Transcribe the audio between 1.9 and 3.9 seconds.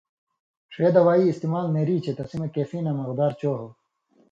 چے تسی مہ کیفیناں مغدار چو ہو۔